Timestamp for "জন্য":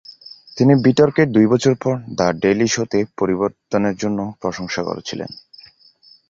3.95-4.19